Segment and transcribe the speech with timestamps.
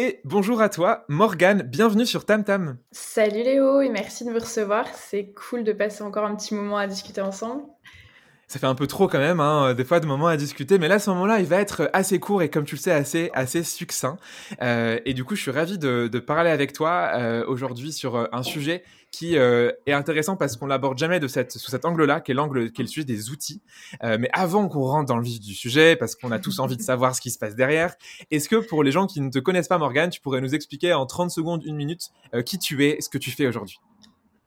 [0.00, 2.78] Et bonjour à toi, Morgane, bienvenue sur Tam Tam.
[2.92, 4.86] Salut Léo et merci de me recevoir.
[4.94, 7.64] C'est cool de passer encore un petit moment à discuter ensemble.
[8.48, 10.88] Ça fait un peu trop quand même, hein, des fois de moments à discuter, mais
[10.88, 13.62] là ce moment-là il va être assez court et comme tu le sais assez assez
[13.62, 14.16] succinct.
[14.62, 18.16] Euh, et du coup je suis ravi de, de parler avec toi euh, aujourd'hui sur
[18.16, 21.84] euh, un sujet qui euh, est intéressant parce qu'on l'aborde jamais de cette, sous cet
[21.84, 23.62] angle-là, qui est l'angle, qui est le sujet des outils.
[24.02, 26.76] Euh, mais avant qu'on rentre dans le vif du sujet, parce qu'on a tous envie
[26.76, 27.94] de savoir ce qui se passe derrière,
[28.30, 30.92] est-ce que pour les gens qui ne te connaissent pas, Morgane, tu pourrais nous expliquer
[30.92, 33.80] en 30 secondes, une minute, euh, qui tu es, ce que tu fais aujourd'hui?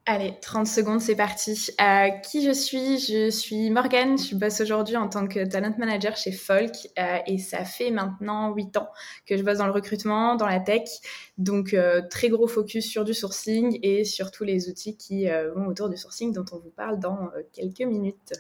[0.07, 1.69] Allez, 30 secondes, c'est parti.
[1.80, 2.97] Euh, qui je suis?
[2.97, 7.38] Je suis Morgane, je bosse aujourd'hui en tant que talent manager chez Folk euh, et
[7.38, 8.89] ça fait maintenant 8 ans
[9.27, 10.89] que je bosse dans le recrutement, dans la tech.
[11.38, 15.53] Donc, euh, très gros focus sur du sourcing et sur tous les outils qui euh,
[15.53, 18.33] vont autour du sourcing dont on vous parle dans euh, quelques minutes.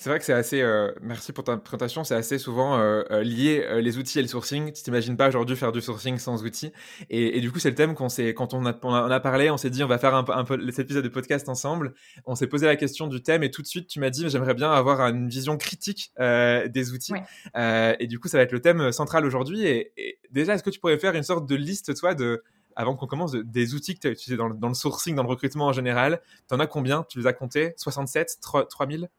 [0.00, 3.22] C'est vrai que c'est assez, euh, merci pour ta présentation, c'est assez souvent euh, euh,
[3.22, 4.72] lié euh, les outils et le sourcing.
[4.72, 6.72] Tu t'imagines pas aujourd'hui faire du sourcing sans outils.
[7.10, 9.50] Et, et du coup, c'est le thème qu'on s'est, quand on a, on a, parlé,
[9.50, 11.92] on s'est dit on va faire un, un peu cet épisode de podcast ensemble.
[12.24, 14.54] On s'est posé la question du thème et tout de suite tu m'as dit j'aimerais
[14.54, 17.12] bien avoir une vision critique des outils.
[17.12, 17.96] Ouais.
[18.00, 19.66] et du coup, ça va être le thème central aujourd'hui.
[19.66, 22.42] Et, et déjà, est-ce que tu pourrais faire une sorte de liste, toi, de
[22.74, 25.14] avant qu'on commence, de, des outils que tu as utilisés dans le, dans le sourcing,
[25.14, 26.22] dans le recrutement en général?
[26.48, 27.04] Tu en as combien?
[27.06, 27.74] Tu les as comptés?
[27.76, 28.38] 67
[28.70, 29.10] 3000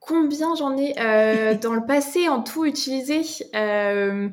[0.00, 3.22] Combien j'en ai euh, dans le passé en tout utilisé
[3.54, 4.28] euh,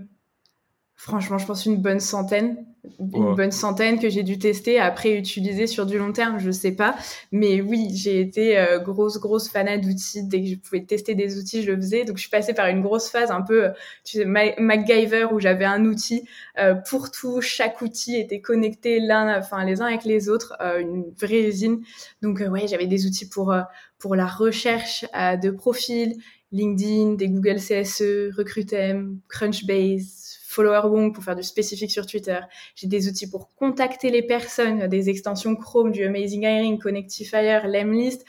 [0.96, 2.66] Franchement, je pense une bonne centaine.
[3.00, 6.72] Une bonne centaine que j'ai dû tester, après utiliser sur du long terme, je sais
[6.72, 6.96] pas.
[7.32, 10.24] Mais oui, j'ai été euh, grosse, grosse fanat d'outils.
[10.24, 12.06] Dès que je pouvais tester des outils, je le faisais.
[12.06, 13.70] Donc, je suis passée par une grosse phase un peu, euh,
[14.04, 16.28] tu sais, Ma- MacGyver, où j'avais un outil
[16.60, 17.42] euh, pour tout.
[17.42, 20.56] Chaque outil était connecté l'un, enfin, les uns avec les autres.
[20.62, 21.82] euh, une vraie usine.
[22.22, 23.62] Donc, euh, ouais, j'avais des outils pour, euh,
[24.00, 26.16] pour la recherche de profils,
[26.52, 30.27] LinkedIn, des Google CSE, Recruitem, Crunchbase,
[30.58, 32.40] Follower pour faire du spécifique sur Twitter.
[32.76, 38.26] J'ai des outils pour contacter les personnes, des extensions Chrome, du Amazing Hiring, Connectifier, Lemlist.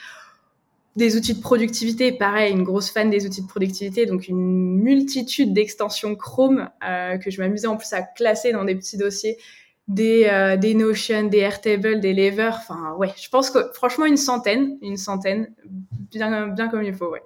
[0.97, 5.53] Des outils de productivité, pareil, une grosse fan des outils de productivité, donc une multitude
[5.55, 9.39] d'extensions Chrome euh, que je m'amusais en plus à classer dans des petits dossiers,
[9.87, 14.17] des, euh, des Notion, des Airtable, des Lever, enfin ouais, je pense que franchement une
[14.17, 15.55] centaine, une centaine,
[16.11, 17.23] bien comme il faut, ouais.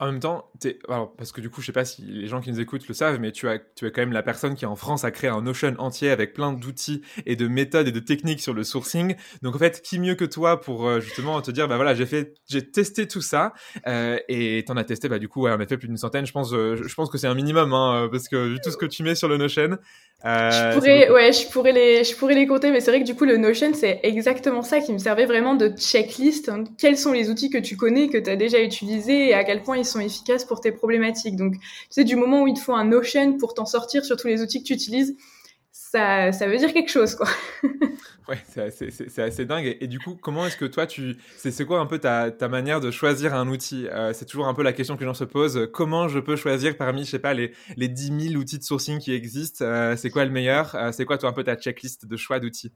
[0.00, 2.40] En même temps, t'es- alors, parce que du coup, je sais pas si les gens
[2.40, 4.64] qui nous écoutent le savent, mais tu as, tu es quand même la personne qui
[4.64, 7.98] en France a créé un Notion entier avec plein d'outils et de méthodes et de
[7.98, 9.16] techniques sur le sourcing.
[9.42, 12.06] Donc en fait, qui mieux que toi pour euh, justement te dire, bah voilà, j'ai
[12.06, 13.54] fait, j'ai testé tout ça
[13.88, 16.26] euh, et t'en as testé, bah du coup, ouais, on a fait plus d'une centaine.
[16.26, 18.70] Je pense, euh, je pense que c'est un minimum, hein, euh, parce que vu tout
[18.70, 19.78] ce que tu mets sur le Notion,
[20.24, 23.06] euh, Je pourrais, ouais, je pourrais les, je pourrais les compter, mais c'est vrai que
[23.06, 26.48] du coup, le Notion, c'est exactement ça qui me servait vraiment de checklist.
[26.48, 26.64] hein.
[26.76, 29.62] Quels sont les outils que tu connais, que tu as déjà utilisés et à quel
[29.62, 31.36] point ils sont efficaces pour tes problématiques.
[31.36, 31.60] Donc, tu
[31.90, 34.42] sais, du moment où il te faut un Notion pour t'en sortir sur tous les
[34.42, 35.16] outils que tu utilises,
[35.72, 37.28] ça, ça veut dire quelque chose, quoi.
[38.28, 39.78] Ouais, c'est assez, dingue.
[39.80, 42.78] Et, du coup, comment est-ce que toi, tu, c'est quoi un peu ta, ta manière
[42.78, 43.86] de choisir un outil?
[43.88, 45.66] Euh, C'est toujours un peu la question que les gens se posent.
[45.72, 48.98] Comment je peux choisir parmi, je sais pas, les, les 10 000 outils de sourcing
[48.98, 49.64] qui existent?
[49.64, 50.74] Euh, C'est quoi le meilleur?
[50.74, 52.70] Euh, C'est quoi, toi, un peu ta checklist de choix d'outils?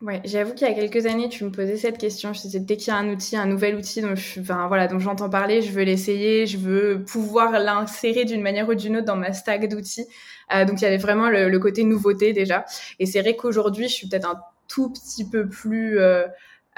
[0.00, 2.32] Ouais, j'avoue qu'il y a quelques années, tu me posais cette question.
[2.34, 4.98] Je disais, dès qu'il y a un outil, un nouvel outil dont je, voilà, dont
[4.98, 9.16] j'entends parler, je veux l'essayer, je veux pouvoir l'insérer d'une manière ou d'une autre dans
[9.16, 10.04] ma stack d'outils.
[10.52, 12.66] Euh, donc, il y avait vraiment le, le côté nouveauté déjà.
[12.98, 14.38] Et c'est vrai qu'aujourd'hui, je suis peut-être un
[14.68, 16.26] tout petit peu plus euh,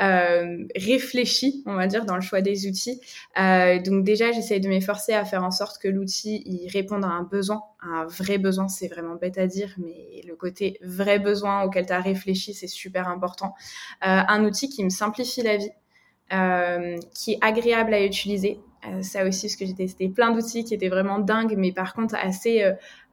[0.00, 3.00] euh, réfléchie, on va dire, dans le choix des outils.
[3.38, 7.08] Euh, donc déjà, j'essaye de m'efforcer à faire en sorte que l'outil il réponde à
[7.08, 8.68] un besoin, à un vrai besoin.
[8.68, 12.66] C'est vraiment bête à dire, mais le côté vrai besoin auquel tu as réfléchi, c'est
[12.66, 13.54] super important.
[14.06, 15.70] Euh, un outil qui me simplifie la vie,
[16.32, 18.60] euh, qui est agréable à utiliser,
[19.02, 22.14] ça aussi, parce que j'ai testé plein d'outils qui étaient vraiment dingues, mais par contre
[22.14, 22.62] assez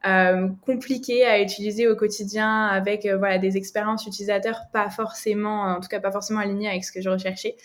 [0.05, 5.88] euh, compliqués à utiliser au quotidien avec voilà des expériences utilisateurs pas forcément, en tout
[5.88, 7.55] cas pas forcément alignées avec ce que je recherchais.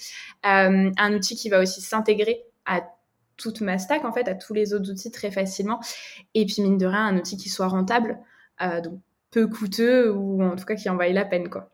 [0.43, 2.82] un outil qui va aussi s'intégrer à
[3.37, 5.81] toute ma stack en fait, à tous les autres outils très facilement.
[6.35, 8.19] Et puis mine de rien, un outil qui soit rentable,
[8.61, 9.00] donc
[9.31, 11.70] peu coûteux ou en tout cas qui en vaille la peine quoi.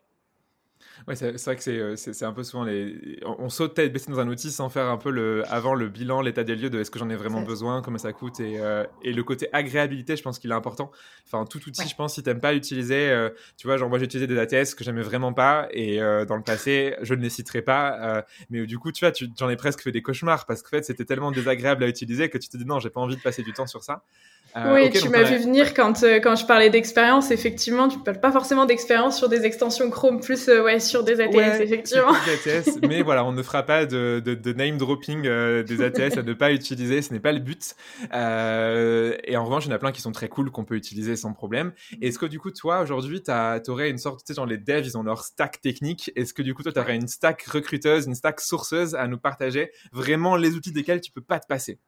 [1.07, 3.19] Ouais, c'est vrai que euh, c'est un peu souvent les.
[3.23, 6.19] On, saute tête baissée dans un outil sans faire un peu le, avant le bilan,
[6.19, 8.85] l'état des lieux de est-ce que j'en ai vraiment besoin, comment ça coûte et, euh,
[9.03, 10.89] et le côté agréabilité, je pense qu'il est important.
[11.27, 14.05] Enfin, tout outil, je pense, si t'aimes pas l'utiliser, euh, tu vois, genre moi j'ai
[14.05, 17.61] utilisé des ATS que j'aimais vraiment pas et dans le passé, je ne les citerai
[17.61, 20.85] pas, mais du coup, tu vois, j'en ai presque fait des cauchemars parce qu'en fait,
[20.85, 23.43] c'était tellement désagréable à utiliser que tu te dis non, j'ai pas envie de passer
[23.43, 24.03] du temps sur ça.
[24.57, 27.29] Euh, oui, tu m'as vu venir quand, euh, quand je parlais d'expérience.
[27.29, 31.21] Effectivement, tu parles pas forcément d'expérience sur des extensions Chrome, plus euh, ouais, sur des
[31.21, 32.11] ATS, effectivement.
[32.11, 36.23] ATS, mais voilà, on ne fera pas de, de, de name dropping des ATS à
[36.23, 37.01] ne pas utiliser.
[37.01, 37.75] Ce n'est pas le but.
[38.11, 41.15] et en revanche, il y en a plein qui sont très cool qu'on peut utiliser
[41.15, 41.73] sans problème.
[42.01, 43.31] Est-ce que du coup, toi, aujourd'hui, tu
[43.71, 46.11] aurais une sorte, tu sais, genre les devs, ils ont leur stack technique.
[46.15, 49.17] Est-ce que du coup, toi, tu aurais une stack recruteuse, une stack sourceuse à nous
[49.17, 51.79] partager Vraiment les outils desquels tu peux pas te passer?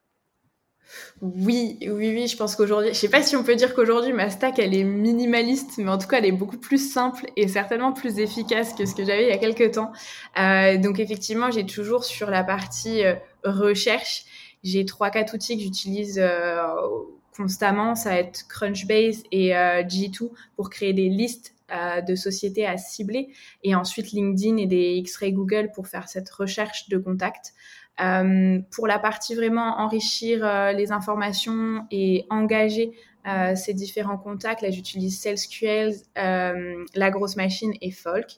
[1.21, 4.29] Oui, oui, oui, je pense qu'aujourd'hui, je sais pas si on peut dire qu'aujourd'hui ma
[4.29, 7.91] stack elle est minimaliste, mais en tout cas elle est beaucoup plus simple et certainement
[7.91, 9.91] plus efficace que ce que j'avais il y a quelques temps.
[10.39, 14.25] Euh, donc effectivement, j'ai toujours sur la partie euh, recherche,
[14.63, 16.61] j'ai trois quatre outils que j'utilise euh,
[17.35, 21.53] constamment, ça va être Crunchbase et G2 pour créer des listes
[22.07, 23.27] de sociétés à cibler
[23.63, 27.53] et ensuite LinkedIn et des X-Ray Google pour faire cette recherche de contacts.
[27.99, 32.91] Euh, pour la partie vraiment enrichir euh, les informations et engager
[33.27, 38.37] euh, ces différents contacts, là j'utilise SalesQL, la grosse machine et Folk.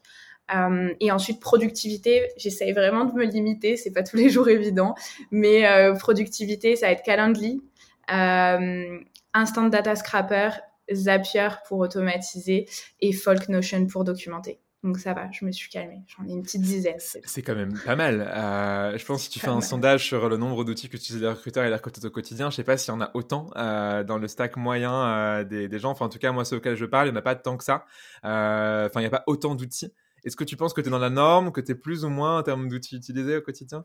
[1.00, 4.95] et ensuite productivité, j'essaye vraiment de me limiter, c'est pas tous les jours évident,
[5.31, 5.65] mais
[6.00, 7.62] productivité ça va être Calendly,
[8.07, 10.50] Instant Data Scrapper,
[10.91, 12.65] Zapier pour automatiser
[13.00, 14.59] et Folk Notion pour documenter.
[14.81, 16.01] Donc ça va, je me suis calmée.
[16.07, 16.95] J'en ai une petite dizaine.
[16.99, 18.21] C'est quand même pas mal.
[18.21, 21.03] Euh, je pense que si tu fais un sondage sur le nombre d'outils que tu
[21.03, 23.11] utilises les recruteurs et les recruteurs au quotidien, je sais pas s'il y en a
[23.13, 25.91] autant euh, dans le stack moyen euh, des, gens.
[25.91, 27.57] Enfin, en tout cas, moi, ceux auxquels je parle, il n'y en a pas tant
[27.57, 27.85] que ça.
[28.23, 29.91] Enfin, il n'y a pas autant d'outils.
[30.23, 32.09] Est-ce que tu penses que tu es dans la norme, que tu es plus ou
[32.09, 33.83] moins en termes d'outils utilisés au quotidien?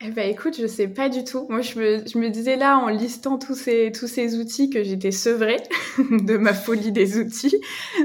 [0.00, 1.46] Eh ben écoute, je sais pas du tout.
[1.48, 4.82] Moi, je me, je me disais là, en listant tous ces, tous ces outils, que
[4.82, 5.56] j'étais sevrée
[5.98, 7.56] de ma folie des outils.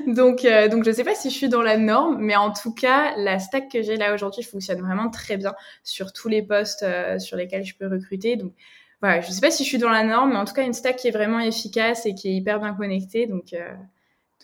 [0.07, 2.74] Donc, euh, donc je sais pas si je suis dans la norme, mais en tout
[2.74, 5.53] cas, la stack que j'ai là aujourd'hui fonctionne vraiment très bien
[5.83, 8.36] sur tous les postes euh, sur lesquels je peux recruter.
[8.38, 8.53] Donc,
[9.01, 10.74] voilà, je sais pas si je suis dans la norme, mais en tout cas, une
[10.74, 13.25] stack qui est vraiment efficace et qui est hyper bien connectée.
[13.27, 13.74] Donc, euh,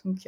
[0.04, 0.18] donc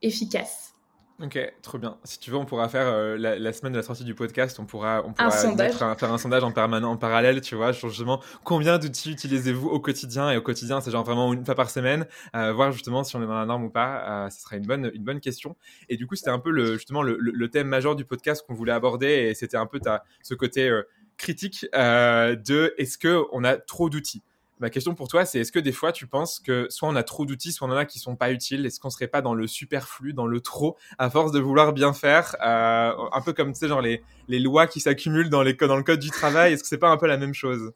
[0.00, 0.74] efficace.
[1.22, 1.96] Ok, trop bien.
[2.04, 4.66] Si tu veux, on pourra faire euh, la, semaine de la sortie du podcast, on
[4.66, 9.12] pourra, on pourra faire un sondage en permanent, en parallèle, tu vois, justement combien d'outils
[9.12, 12.70] utilisez-vous au quotidien et au quotidien, c'est genre vraiment une fois par semaine, euh, voir
[12.70, 14.26] justement si on est dans la norme ou pas.
[14.26, 15.56] Euh, ce sera une bonne, une bonne question.
[15.88, 18.54] Et du coup, c'était un peu le, justement le, le, thème majeur du podcast qu'on
[18.54, 20.70] voulait aborder et c'était un peu ta, ce côté
[21.16, 24.22] critique de est-ce que on a trop d'outils?
[24.58, 27.02] Ma question pour toi, c'est est-ce que des fois tu penses que soit on a
[27.02, 28.64] trop d'outils, soit on en a qui sont pas utiles?
[28.64, 31.92] Est-ce qu'on serait pas dans le superflu, dans le trop, à force de vouloir bien
[31.92, 32.36] faire?
[32.42, 35.76] Euh, Un peu comme tu sais, genre les, les lois qui s'accumulent dans, les, dans
[35.76, 36.54] le code du travail.
[36.54, 37.72] Est-ce que c'est pas un peu la même chose?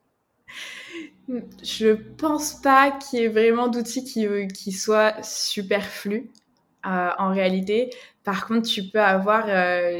[1.62, 6.30] Je pense pas qu'il y ait vraiment d'outils qui, euh, qui soient superflus.
[6.86, 7.90] Euh, en réalité,
[8.24, 9.44] par contre, tu peux avoir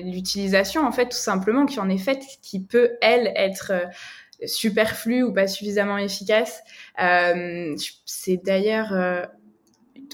[0.02, 3.72] l'utilisation, en fait, tout simplement, qui en est faite, qui peut, elle, être
[4.46, 6.62] superflu ou pas suffisamment efficace.
[7.00, 9.24] Euh, c'est d'ailleurs euh,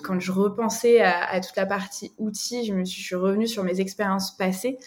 [0.02, 4.36] quand je repensais à, toute la partie outils, je me suis, revenue sur mes expériences
[4.36, 4.78] passées.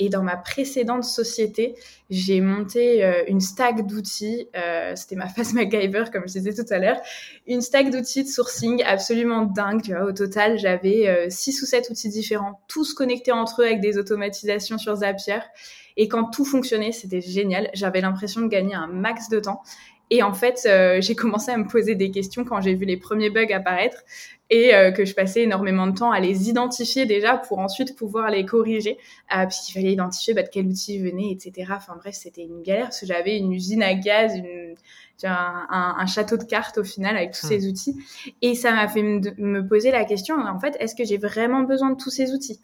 [0.00, 1.74] Et dans ma précédente société,
[2.08, 4.48] j'ai monté euh, une stack d'outils.
[4.56, 7.00] Euh, C'était ma phase MacGyver, comme je disais tout à l'heure.
[7.48, 9.82] Une stack d'outils de sourcing absolument dingue.
[9.82, 13.80] Tu vois, au total, j'avais six ou sept outils différents, tous connectés entre eux avec
[13.80, 15.40] des automatisations sur Zapier.
[15.98, 17.70] Et quand tout fonctionnait, c'était génial.
[17.74, 19.62] J'avais l'impression de gagner un max de temps.
[20.10, 22.96] Et en fait, euh, j'ai commencé à me poser des questions quand j'ai vu les
[22.96, 24.02] premiers bugs apparaître
[24.50, 28.30] et euh, que je passais énormément de temps à les identifier déjà pour ensuite pouvoir
[28.30, 28.96] les corriger,
[29.36, 31.72] euh, puisqu'il fallait identifier bah, de quel outil venait, etc.
[31.76, 34.74] Enfin bref, c'était une galère parce que j'avais une usine à gaz, une,
[35.24, 37.48] un, un, château de cartes au final avec tous hmm.
[37.48, 37.96] ces outils.
[38.40, 41.90] Et ça m'a fait me poser la question, en fait, est-ce que j'ai vraiment besoin
[41.90, 42.60] de tous ces outils?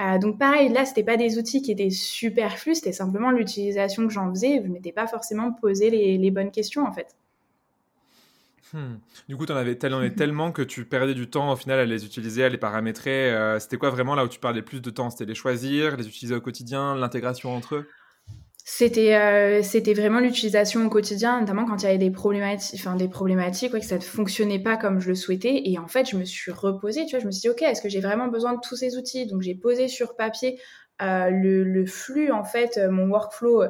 [0.00, 4.12] Euh, donc pareil, là, c'était pas des outils qui étaient superflus, c'était simplement l'utilisation que
[4.12, 4.62] j'en faisais.
[4.64, 7.14] Je m'étais pas forcément posé les, bonnes questions en fait.
[8.72, 8.96] Hmm.
[9.28, 9.76] Du coup, tu en avais
[10.16, 13.30] tellement que tu perdais du temps au final à les utiliser, à les paramétrer.
[13.30, 15.10] Euh, c'était quoi vraiment là où tu perdais plus de temps?
[15.10, 17.88] C'était les choisir, les utiliser au quotidien, l'intégration entre eux?
[18.64, 22.94] C'était euh, c'était vraiment l'utilisation au quotidien, notamment quand il y avait des problématiques, enfin
[22.94, 25.62] des problématiques, ouais, que ça ne fonctionnait pas comme je le souhaitais.
[25.64, 27.82] Et en fait, je me suis reposée, tu vois, je me suis dit, ok, est-ce
[27.82, 29.26] que j'ai vraiment besoin de tous ces outils?
[29.26, 30.60] Donc j'ai posé sur papier
[31.00, 33.64] euh, le, le, flux, en fait, euh, mon workflow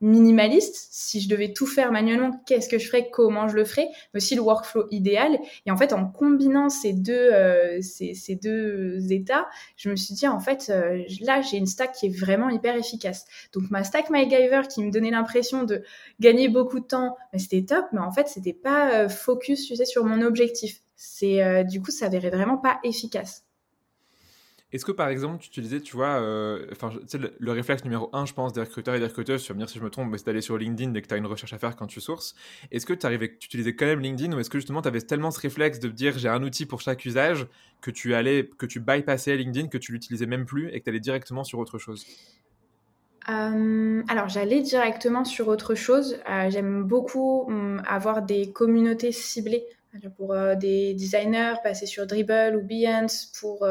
[0.00, 0.88] minimaliste.
[0.90, 4.18] Si je devais tout faire manuellement, qu'est-ce que je ferais, comment je le ferais, mais
[4.18, 5.38] aussi le workflow idéal.
[5.64, 10.14] Et en fait, en combinant ces deux, euh, ces, ces, deux états, je me suis
[10.14, 13.26] dit, en fait, euh, là, j'ai une stack qui est vraiment hyper efficace.
[13.52, 15.82] Donc, ma stack MyGyver qui me donnait l'impression de
[16.20, 19.84] gagner beaucoup de temps, c'était top, mais en fait, c'était pas euh, focus, tu sais,
[19.84, 20.80] sur mon objectif.
[20.98, 23.45] C'est, du coup, ça s'avérait vraiment pas efficace.
[24.72, 26.66] Est-ce que par exemple, tu utilisais, tu vois, euh,
[27.38, 29.68] le, réflexe numéro un, je pense, des recruteurs et des recruteuses, tu vas me dire
[29.68, 31.58] si je me trompe, c'est d'aller sur LinkedIn dès que tu as une recherche à
[31.58, 32.34] faire quand tu sources.
[32.72, 35.00] Est-ce que tu arrivais, tu utilisais quand même LinkedIn ou est-ce que justement tu avais
[35.00, 37.46] tellement ce réflexe de dire j'ai un outil pour chaque usage
[37.80, 40.90] que tu allais, que tu bypassais LinkedIn, que tu l'utilisais même plus et que tu
[40.90, 42.04] allais directement sur autre chose?
[43.28, 46.18] Euh, alors j'allais directement sur autre chose.
[46.28, 49.64] Euh, j'aime beaucoup hum, avoir des communautés ciblées
[50.18, 53.66] pour des designers, passer sur Dribble ou Behance, pour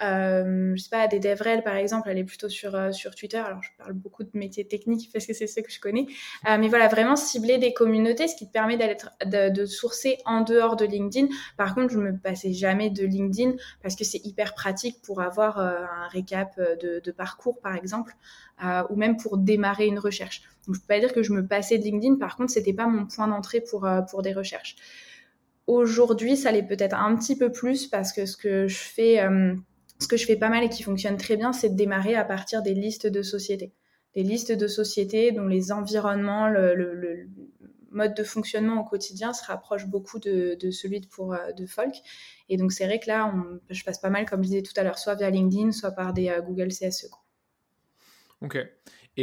[0.00, 3.38] je sais pas, des DevRel par exemple, elle est plutôt sur, euh, sur Twitter.
[3.38, 6.06] Alors je parle beaucoup de métiers techniques parce que c'est ce que je connais.
[6.48, 10.40] Euh, mais voilà, vraiment cibler des communautés, ce qui te permet de, de, sourcer en
[10.40, 11.28] dehors de LinkedIn.
[11.56, 13.52] Par contre, je me passais jamais de LinkedIn
[13.82, 18.14] parce que c'est hyper pratique pour avoir euh, un récap de, de, parcours par exemple,
[18.64, 20.42] euh, ou même pour démarrer une recherche.
[20.66, 22.16] Donc je peux pas dire que je me passais de LinkedIn.
[22.16, 24.76] Par contre, c'était pas mon point d'entrée pour, pour des recherches.
[25.66, 29.20] Aujourd'hui, ça l'est peut-être un petit peu plus parce que ce que je fais
[30.00, 32.24] ce que je fais pas mal et qui fonctionne très bien, c'est de démarrer à
[32.24, 33.72] partir des listes de sociétés.
[34.14, 37.28] Des listes de sociétés dont les environnements, le,
[37.92, 41.96] mode de fonctionnement au quotidien se rapproche beaucoup de, celui de, pour, euh, de Folk.
[42.48, 43.34] Et donc, c'est vrai que là,
[43.68, 46.12] je passe pas mal, comme je disais tout à l'heure, soit via LinkedIn, soit par
[46.12, 47.10] des euh, Google CSE.
[48.42, 48.58] Ok.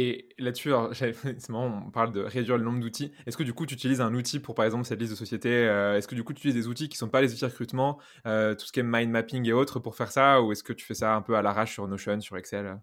[0.00, 3.10] Et là-dessus, c'est marrant, on parle de réduire le nombre d'outils.
[3.26, 5.66] Est-ce que du coup, tu utilises un outil pour, par exemple, cette liste de sociétés
[5.66, 7.40] euh, Est-ce que du coup, tu utilises des outils qui ne sont pas les outils
[7.40, 10.52] de recrutement, euh, tout ce qui est mind mapping et autres pour faire ça Ou
[10.52, 12.66] est-ce que tu fais ça un peu à l'arrache sur Notion, sur Excel?
[12.66, 12.76] Euh,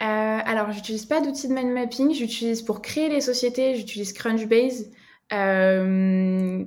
[0.00, 2.12] Alors, j'utilise pas d'outils de mind mapping.
[2.12, 4.90] J'utilise pour créer les sociétés, j'utilise Crunchbase.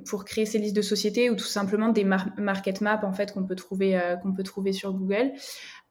[0.06, 3.44] Pour créer ces listes de sociétés ou tout simplement des market maps en fait qu'on
[3.44, 5.32] peut trouver qu'on peut trouver sur Google.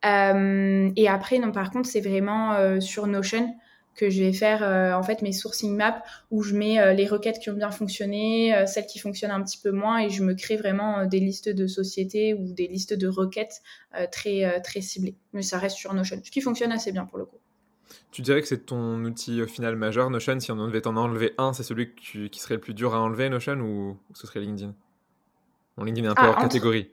[0.05, 3.55] Euh, et après, non, par contre, c'est vraiment euh, sur Notion
[3.95, 6.01] que je vais faire euh, en fait mes sourcing maps
[6.31, 9.71] où je mets les requêtes qui ont bien fonctionné, celles qui fonctionnent un petit peu
[9.71, 13.61] moins et je me crée vraiment des listes de sociétés ou des listes de requêtes
[14.09, 15.17] très très ciblées.
[15.33, 17.39] Mais ça reste sur Notion, ce qui fonctionne assez bien pour le coup.
[18.11, 20.39] Tu dirais que c'est ton outil final majeur, Notion.
[20.39, 23.29] Si on devait t'en enlever un, c'est celui qui, serait le plus dur à enlever,
[23.29, 24.73] Notion, ou, ce serait LinkedIn?
[25.77, 26.89] Bon, LinkedIn est un peu ah, hors catégorie.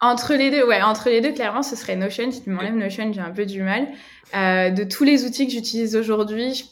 [0.00, 2.30] Entre les deux, ouais, entre les deux, clairement, ce serait Notion.
[2.30, 3.88] Si tu m'enlèves Notion, j'ai un peu du mal.
[4.34, 6.68] Euh, de tous les outils que j'utilise aujourd'hui,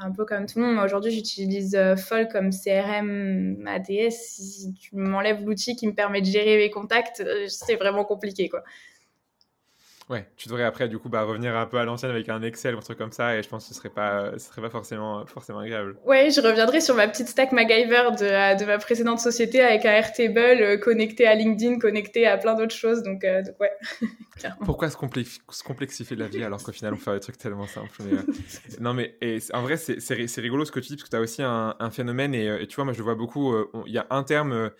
[0.00, 4.14] un peu comme tout le monde, moi aujourd'hui j'utilise euh, Folk comme CRM ATS.
[4.14, 8.48] Si tu m'enlèves l'outil qui me permet de gérer mes contacts, euh, c'est vraiment compliqué,
[8.48, 8.62] quoi.
[10.10, 12.74] Ouais, tu devrais après du coup bah, revenir un peu à l'ancienne avec un Excel
[12.74, 14.68] ou un truc comme ça et je pense que ce serait pas, ce serait pas
[14.68, 15.96] forcément, forcément agréable.
[16.04, 19.92] Ouais, je reviendrai sur ma petite stack MacGyver de, de ma précédente société avec un
[19.92, 23.04] Airtable euh, connecté à LinkedIn, connecté à plein d'autres choses.
[23.04, 23.70] Donc, euh, ouais.
[24.64, 28.22] Pourquoi se, complexifier la vie alors qu'au final on fait des trucs tellement simples euh,
[28.80, 31.20] Non mais et, en vrai c'est rigolo ce que tu dis parce que tu as
[31.20, 34.22] aussi un, un phénomène et, tu vois moi je vois beaucoup, il y a un
[34.22, 34.70] terme,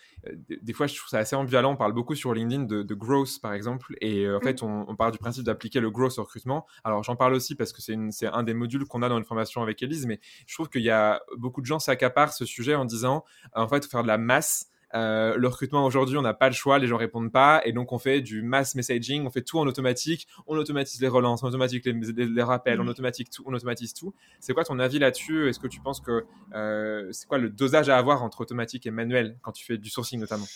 [0.49, 3.39] des fois je trouve ça assez ambivalent, on parle beaucoup sur LinkedIn de, de growth
[3.43, 4.43] par exemple et en mm.
[4.43, 6.67] fait on, on parle du principe d'appliquer le growth au recrutement.
[6.85, 9.63] Alors j'en parle aussi parce que c'est un des modules qu'on a dans une formation
[9.63, 12.85] avec Elise, mais je trouve qu'il y a beaucoup de gens s'accaparent ce sujet en
[12.85, 13.25] disant
[13.55, 14.67] en fait faire de la masse.
[14.93, 17.93] Euh, le recrutement aujourd'hui, on n'a pas le choix, les gens répondent pas, et donc
[17.93, 21.47] on fait du mass messaging, on fait tout en automatique, on automatise les relances, on
[21.47, 22.89] automatise les, rappels, on mmh.
[22.89, 24.13] automatise tout, on automatise tout.
[24.41, 25.49] C'est quoi ton avis là-dessus?
[25.49, 26.25] Est-ce que tu penses que
[26.55, 29.91] euh, c'est quoi le dosage à avoir entre automatique et manuel quand tu fais du
[29.91, 30.47] sourcing notamment?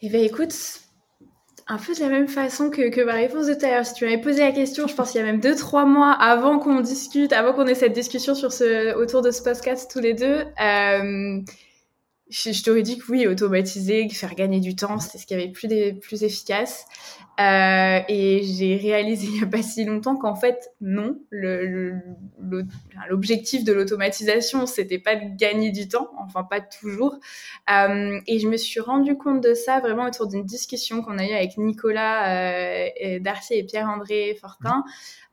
[0.00, 0.54] Eh bien, écoute,
[1.66, 3.84] un peu de la même façon que, que ma réponse de tout à.
[3.84, 6.12] Si tu m'avais posé la question, je pense qu'il y a même deux, trois mois
[6.12, 10.00] avant qu'on discute, avant qu'on ait cette discussion sur ce, autour de ce podcast tous
[10.00, 11.40] les deux, euh,
[12.34, 15.68] je, t'aurais dit que oui, automatiser, faire gagner du temps, c'était ce qui avait plus,
[15.68, 16.86] des, plus efficace.
[17.40, 21.18] Euh, et j'ai réalisé il n'y a pas si longtemps qu'en fait, non.
[23.08, 27.18] L'objectif de l'automatisation, c'était pas de gagner du temps, enfin pas toujours.
[27.70, 31.24] Euh, et je me suis rendu compte de ça vraiment autour d'une discussion qu'on a
[31.24, 34.84] eue avec Nicolas euh, Darcy et Pierre-André Fortin.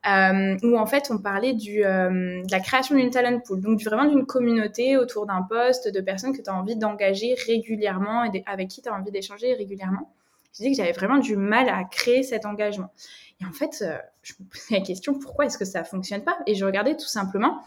[0.08, 3.84] Euh, où en fait on parlait du, euh, de la création d'une talent pool, donc
[3.84, 8.44] vraiment d'une communauté autour d'un poste, de personnes que tu as envie d'engager régulièrement et
[8.48, 10.12] avec qui tu as envie d'échanger régulièrement.
[10.54, 12.92] je disais que j'avais vraiment du mal à créer cet engagement.
[13.42, 16.38] Et en fait, euh, je me posais la question pourquoi est-ce que ça fonctionne pas?
[16.48, 17.62] Et je regardais tout simplement.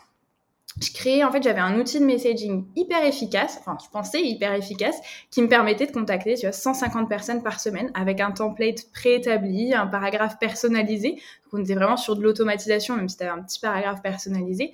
[0.83, 4.53] Je créais, en fait, j'avais un outil de messaging hyper efficace, enfin, je pensais hyper
[4.55, 4.97] efficace,
[5.31, 9.73] qui me permettait de contacter, tu vois, 150 personnes par semaine avec un template préétabli,
[9.73, 11.11] un paragraphe personnalisé.
[11.13, 14.73] Donc, on était vraiment sur de l'automatisation, même si c'était un petit paragraphe personnalisé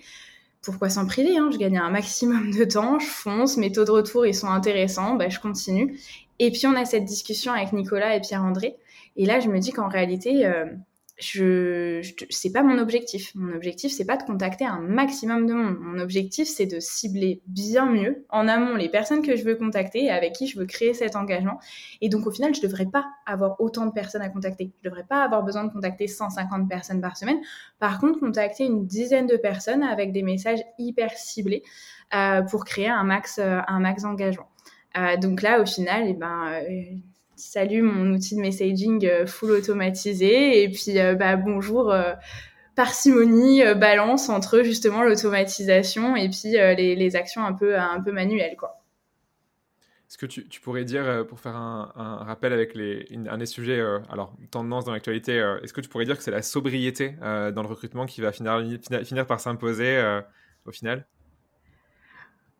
[0.62, 1.50] pourquoi s'en priver hein?
[1.52, 5.14] Je gagnais un maximum de temps, je fonce, mes taux de retour ils sont intéressants,
[5.14, 5.98] bah, je continue.
[6.38, 8.76] Et puis on a cette discussion avec Nicolas et Pierre-André.
[9.16, 10.66] Et là, je me dis qu'en réalité, euh,
[11.20, 13.32] je, je c'est pas mon objectif.
[13.34, 15.76] Mon objectif, c'est pas de contacter un maximum de monde.
[15.78, 20.04] Mon objectif, c'est de cibler bien mieux en amont les personnes que je veux contacter
[20.04, 21.58] et avec qui je veux créer cet engagement.
[22.00, 24.72] Et donc, au final, je devrais pas avoir autant de personnes à contacter.
[24.82, 27.38] Je devrais pas avoir besoin de contacter 150 personnes par semaine.
[27.78, 31.62] Par contre, contacter une dizaine de personnes avec des messages hyper ciblés
[32.14, 34.48] euh, pour créer un max, euh, un max d'engagement.
[34.96, 36.82] Euh, donc là, au final, eh ben, euh,
[37.40, 42.12] salut mon outil de messaging euh, full automatisé et puis euh, bah, bonjour euh,
[42.76, 48.76] parcimonie balance entre justement l'automatisation et puis les, actions un peu un peu manuelles quoi.
[50.08, 53.80] Est-ce que tu, pourrais dire, pour faire un, rappel avec les, un des sujets,
[54.10, 57.68] alors tendance dans l'actualité, est-ce que tu pourrais dire que c'est la sobriété dans le
[57.68, 58.60] recrutement qui va finir,
[59.04, 60.02] finir par s'imposer
[60.64, 61.06] au final?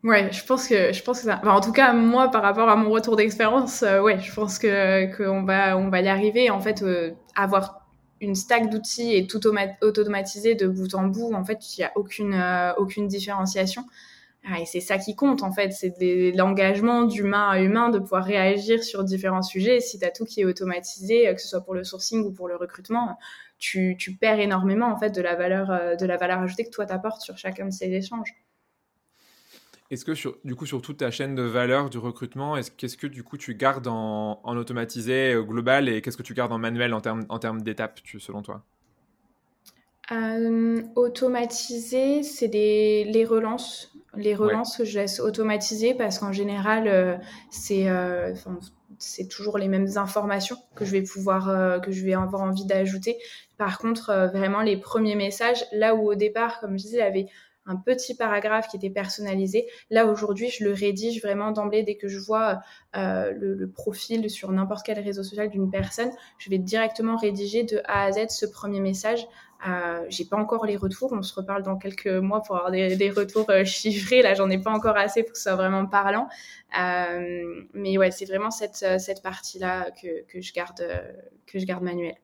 [0.02, 1.40] Ouais, je pense que je pense que ça.
[1.44, 5.14] En tout cas, moi, par rapport à mon retour d'expérience, euh, ouais, je pense que
[5.14, 6.48] qu'on va on va y arriver.
[6.48, 7.86] En fait, euh, avoir
[8.22, 9.40] une stack d'outils et tout
[9.82, 13.84] automatisé de bout en bout, en fait, il y a aucune euh, aucune différenciation.
[14.50, 15.94] Ah, et c'est ça qui compte, en fait, c'est
[16.36, 19.80] l'engagement d'humain à humain de pouvoir réagir sur différents sujets.
[19.80, 22.48] Si tu as tout qui est automatisé, que ce soit pour le sourcing ou pour
[22.48, 23.18] le recrutement,
[23.58, 26.86] tu, tu perds énormément en fait de la valeur de la valeur ajoutée que toi
[26.86, 28.34] t'apportes sur chacun de ces échanges.
[29.90, 32.96] Est-ce que sur, du coup sur toute ta chaîne de valeur du recrutement, est-ce qu'est-ce
[32.96, 36.52] que du coup tu gardes en, en automatisé euh, global et qu'est-ce que tu gardes
[36.52, 38.64] en manuel en termes en termes d'étapes selon toi?
[40.12, 43.92] Euh, Automatisé, c'est les relances.
[44.16, 44.84] Les relances, ouais.
[44.84, 47.16] je laisse automatiser parce qu'en général, euh,
[47.50, 47.86] c'est
[48.98, 52.66] c'est toujours les mêmes informations que je vais pouvoir euh, que je vais avoir envie
[52.66, 53.16] d'ajouter.
[53.56, 57.00] Par contre, euh, vraiment les premiers messages, là où au départ, comme je disais, il
[57.00, 57.26] y avait
[57.70, 59.66] un petit paragraphe qui était personnalisé.
[59.90, 62.60] Là, aujourd'hui, je le rédige vraiment d'emblée dès que je vois
[62.96, 66.10] euh, le, profil sur n'importe quel réseau social d'une personne.
[66.38, 69.26] Je vais directement rédiger de A à Z ce premier message.
[69.68, 71.12] Euh, j'ai pas encore les retours.
[71.12, 74.22] On se reparle dans quelques mois pour avoir des, retours euh, chiffrés.
[74.22, 76.28] Là, j'en ai pas encore assez pour que ce soit vraiment parlant.
[76.78, 80.82] Euh, mais ouais, c'est vraiment cette, cette partie-là que, que, je garde,
[81.46, 82.16] que je garde manuelle.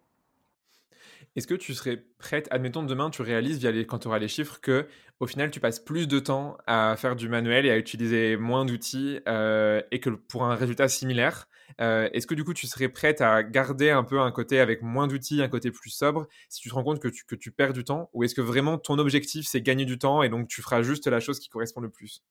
[1.37, 4.59] Est-ce que tu serais prête, admettons demain tu réalises via quand tu auras les chiffres
[4.61, 4.87] que
[5.21, 8.65] au final tu passes plus de temps à faire du manuel et à utiliser moins
[8.65, 11.49] d'outils euh, et que pour un résultat similaire,
[11.81, 14.83] euh, est-ce que du coup tu serais prête à garder un peu un côté avec
[14.83, 17.51] moins d'outils, un côté plus sobre si tu te rends compte que tu, que tu
[17.51, 20.49] perds du temps ou est-ce que vraiment ton objectif c'est gagner du temps et donc
[20.49, 22.23] tu feras juste la chose qui correspond le plus?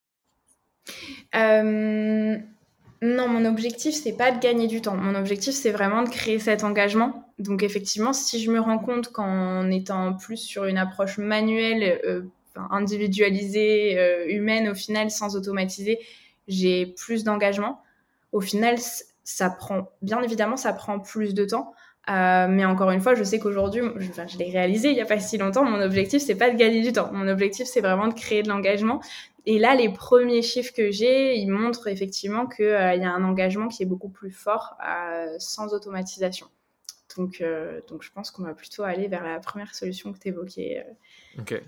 [1.35, 2.37] Euh...
[3.01, 4.95] Non, mon objectif, c'est pas de gagner du temps.
[4.95, 7.29] Mon objectif, c'est vraiment de créer cet engagement.
[7.37, 11.99] Donc, effectivement, si je me rends compte qu'en étant plus sur une approche manuelle,
[12.71, 15.99] individualisée, euh, humaine, au final, sans automatiser,
[16.47, 17.81] j'ai plus d'engagement.
[18.31, 18.77] Au final,
[19.23, 21.73] ça prend, bien évidemment, ça prend plus de temps.
[22.07, 25.19] Euh, mais encore une fois, je sais qu'aujourd'hui, je, l'ai réalisé il n'y a pas
[25.19, 25.63] si longtemps.
[25.63, 27.11] Mon objectif, c'est pas de gagner du temps.
[27.11, 29.01] Mon objectif, c'est vraiment de créer de l'engagement.
[29.47, 33.23] Et là, les premiers chiffres que j'ai, ils montrent effectivement qu'il euh, y a un
[33.23, 36.47] engagement qui est beaucoup plus fort euh, sans automatisation.
[37.17, 37.41] Donc,
[37.87, 40.85] donc, je pense qu'on va plutôt aller vers la première solution que tu évoquais.
[41.39, 41.61] Ok.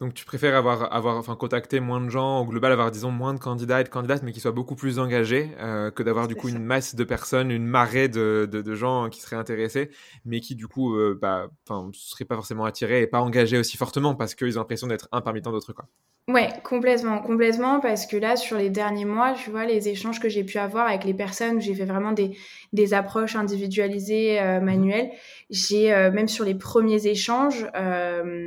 [0.00, 3.34] Donc, tu préfères avoir, avoir, enfin, contacter moins de gens, au global, avoir, disons, moins
[3.34, 6.36] de candidats et de candidates, mais qui soient beaucoup plus engagés, euh, que d'avoir, du
[6.36, 6.54] coup, ça.
[6.54, 9.90] une masse de personnes, une marée de, de, de, gens qui seraient intéressés,
[10.24, 13.76] mais qui, du coup, euh, bah, ne seraient pas forcément attirés et pas engagés aussi
[13.76, 15.86] fortement parce qu'ils ont l'impression d'être un parmi tant d'autres, quoi.
[16.28, 20.28] Ouais, complètement, complètement, parce que là, sur les derniers mois, tu vois, les échanges que
[20.28, 22.36] j'ai pu avoir avec les personnes où j'ai fait vraiment des,
[22.74, 25.10] des approches individualisées, euh, manuelles,
[25.48, 27.66] j'ai, même sur les premiers échanges,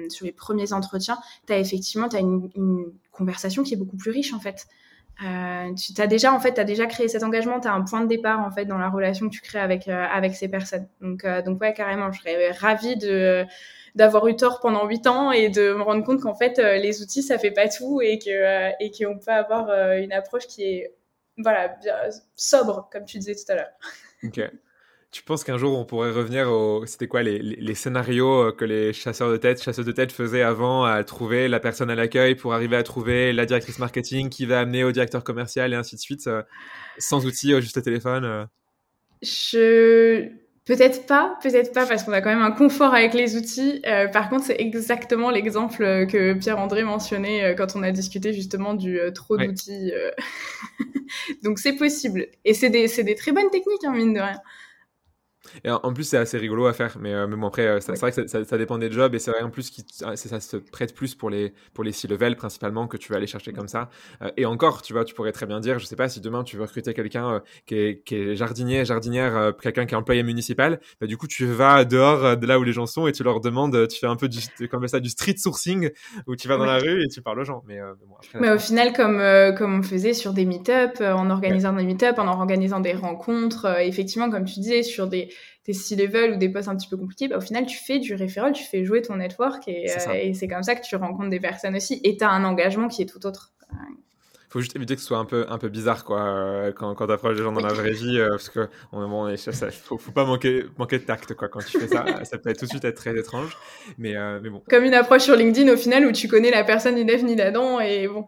[0.10, 1.18] sur les premiers entretiens,
[1.52, 2.50] tu as effectivement, as une,
[3.12, 4.68] conversation qui est beaucoup plus riche, en fait.
[5.24, 8.02] Euh, tu as déjà, en fait, as déjà créé cet engagement, tu as un point
[8.02, 10.88] de départ, en fait, dans la relation que tu crées avec, avec ces personnes.
[11.02, 13.46] Donc, donc ouais, carrément, je serais ravie de
[13.96, 17.02] d'avoir eu tort pendant huit ans et de me rendre compte qu'en fait euh, les
[17.02, 20.48] outils ça fait pas tout et que euh, et qu'on peut avoir euh, une approche
[20.48, 20.94] qui est
[21.38, 21.78] voilà
[22.36, 24.52] sobre comme tu disais tout à l'heure.
[25.12, 29.30] Tu penses qu'un jour on pourrait revenir au c'était quoi les, scénarios que les chasseurs
[29.30, 32.78] de tête chasseuses de tête faisaient avant à trouver la personne à l'accueil pour arriver
[32.78, 36.30] à trouver la directrice marketing qui va amener au directeur commercial et ainsi de suite
[36.98, 38.48] sans outils juste au téléphone.
[39.22, 40.32] Je
[40.66, 43.82] Peut-être pas, peut-être pas, parce qu'on a quand même un confort avec les outils.
[43.88, 48.76] Euh, par contre, c'est exactement l'exemple que Pierre-André mentionnait euh, quand on a discuté justement
[48.76, 49.92] du euh, trop d'outils.
[51.44, 52.28] Donc c'est possible.
[52.46, 54.40] Et c'est des, des, très bonnes techniques, hein, mine de rien.
[55.64, 56.98] Et en, plus, c'est assez rigolo à faire.
[57.00, 59.14] Mais, euh, mais bon, après, euh, c'est vrai que ça, ça, dépend des jobs.
[59.16, 61.92] Et c'est vrai en plus que ah, ça se prête plus pour les, pour les
[61.92, 63.90] C-level principalement que tu vas aller chercher comme ça.
[64.22, 66.44] Euh, et encore, tu vois, tu pourrais très bien dire, je sais pas, si demain
[66.44, 70.80] tu veux recruter quelqu'un qui, est, qui est jardinier, jardinière, quelqu'un qui est employé municipal,
[71.00, 73.42] bah, du coup, tu vas dehors de là où les gens sont et tu leur
[73.42, 75.90] demandes, tu fais un peu du, comme ça, du street sourcing
[76.28, 77.64] où tu vas dans la rue et tu parles aux gens.
[77.68, 79.22] Mais, bon, mais au final, comme,
[79.58, 84.30] comme on faisait sur des meet-up, en organisant des meet-up, en organisant des rencontres, effectivement,
[84.30, 85.31] comme tu disais, sur des
[85.64, 88.16] tes C-level ou des postes un petit peu compliqués, bah, au final, tu fais du
[88.16, 91.40] referral, tu fais jouer ton network et euh, c'est comme ça que tu rencontres des
[91.40, 92.02] personnes aussi.
[92.04, 93.54] Et tu as un engagement qui est tout autre
[94.52, 97.08] faut juste éviter que ce soit un peu, un peu bizarre quoi, euh, quand, quand
[97.08, 99.98] tu approches des gens dans la vraie vie, euh, parce que on, bon, ça, faut,
[99.98, 102.04] faut, pas manquer, manquer de tact quoi, quand tu fais ça.
[102.26, 103.58] ça peut être tout de suite être très étrange,
[103.98, 104.62] mais, mais bon.
[104.70, 107.38] Comme une approche sur LinkedIn au final où tu connais la personne ni d'Eve ni
[107.38, 108.26] d'Adam et bon.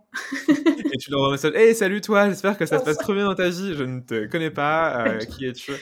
[0.47, 3.35] et tu leur message Hey, salut toi, j'espère que ça se passe trop bien dans
[3.35, 5.73] ta vie, je ne te connais pas, qui es-tu?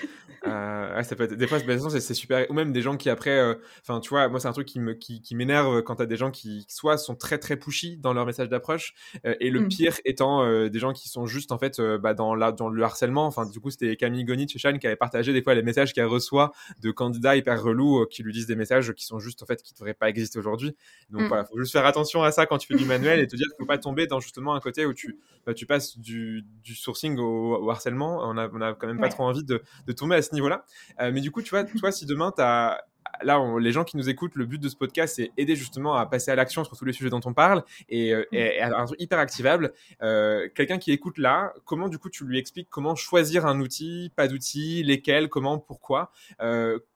[0.48, 2.50] Euh, ça peut être, des fois, c'est super.
[2.50, 4.80] Ou même des gens qui après, euh, enfin, tu vois, moi, c'est un truc qui
[4.80, 8.14] me, qui, qui m'énerve quand t'as des gens qui, soit sont très très pushy dans
[8.14, 8.94] leur message d'approche,
[9.26, 9.68] euh, et le mm.
[9.68, 12.84] pire étant euh, des gens qui sont juste en fait bah, dans la, dans le
[12.84, 13.26] harcèlement.
[13.26, 15.94] Enfin, du coup, c'était Camille Goni chez Shane qui avait partagé des fois les messages
[15.94, 16.52] qu'elle reçoit
[16.82, 19.74] de candidats hyper relous qui lui disent des messages qui sont juste en fait qui
[19.74, 20.76] devraient pas exister aujourd'hui.
[21.10, 21.28] Donc mm.
[21.28, 23.48] voilà, faut juste faire attention à ça quand tu fais du manuel et te dire
[23.48, 26.76] qu'il faut pas tomber dans justement un côté où tu, bah, tu passes du, du
[26.76, 28.20] sourcing au, harcèlement.
[28.24, 30.66] On a, on a quand même pas trop envie de, de tomber à ce niveau-là.
[31.00, 32.84] Euh, mais du coup, tu vois, toi, si demain, tu as
[33.24, 36.06] là, les gens qui nous écoutent, le but de ce podcast, c'est aider justement à
[36.06, 38.26] passer à l'action sur tous les sujets dont on parle et, euh,
[38.62, 39.74] un truc hyper activable.
[40.02, 44.12] Euh, quelqu'un qui écoute là, comment du coup tu lui expliques comment choisir un outil,
[44.16, 46.12] pas d'outil, lesquels, comment, pourquoi?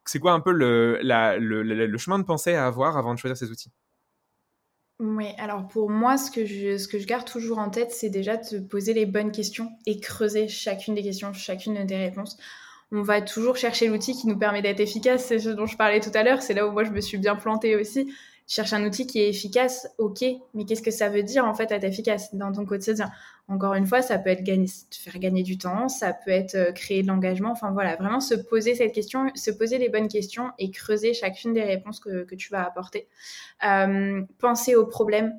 [0.06, 3.52] C'est quoi un peu le, le, chemin de pensée à avoir avant de choisir ces
[3.52, 3.72] outils?
[5.00, 8.10] Oui, alors pour moi, ce que, je, ce que je garde toujours en tête, c'est
[8.10, 12.38] déjà de poser les bonnes questions et creuser chacune des questions, chacune des réponses
[12.92, 15.26] on va toujours chercher l'outil qui nous permet d'être efficace.
[15.26, 16.42] C'est ce dont je parlais tout à l'heure.
[16.42, 18.14] C'est là où moi je me suis bien plantée aussi.
[18.48, 21.72] Cherche un outil qui est efficace, ok, mais qu'est-ce que ça veut dire en fait
[21.72, 23.10] être efficace dans ton quotidien?
[23.48, 27.02] Encore une fois, ça peut être faire gagner du temps, ça peut être euh, créer
[27.02, 27.50] de l'engagement.
[27.50, 31.54] Enfin voilà, vraiment se poser cette question, se poser les bonnes questions et creuser chacune
[31.54, 33.08] des réponses que, tu vas apporter.
[33.68, 35.34] Euh, penser aux problèmes,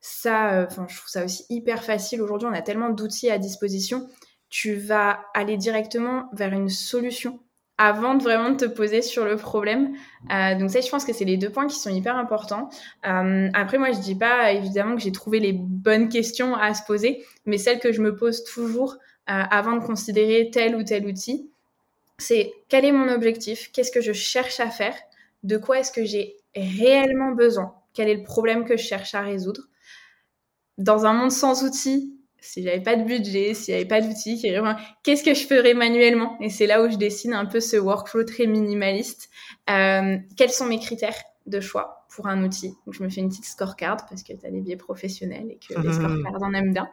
[0.00, 2.22] ça, euh, je trouve ça aussi hyper facile.
[2.22, 4.08] Aujourd'hui, on a tellement d'outils à disposition
[4.52, 7.40] tu vas aller directement vers une solution
[7.78, 9.96] avant de vraiment te poser sur le problème.
[10.30, 12.68] Euh, donc ça, je pense que c'est les deux points qui sont hyper importants.
[13.06, 16.84] Euh, après, moi, je dis pas évidemment que j'ai trouvé les bonnes questions à se
[16.84, 18.98] poser, mais celles que je me pose toujours
[19.30, 21.48] euh, avant de considérer tel ou tel outil,
[22.18, 23.72] c'est quel est mon objectif?
[23.72, 24.94] Qu'est-ce que je cherche à faire?
[25.44, 27.74] De quoi est-ce que j'ai réellement besoin?
[27.94, 29.62] Quel est le problème que je cherche à résoudre?
[30.76, 34.42] Dans un monde sans outils, si j'avais pas de budget, s'il n'y avait pas d'outils,
[35.02, 36.36] qu'est-ce que je ferais manuellement?
[36.40, 39.30] Et c'est là où je dessine un peu ce workflow très minimaliste.
[39.70, 41.14] Euh, quels sont mes critères
[41.46, 42.74] de choix pour un outil?
[42.84, 45.58] Donc, je me fais une petite scorecard parce que tu as des biais professionnels et
[45.58, 45.92] que les mmh.
[45.92, 46.90] scorecards en aiment bien.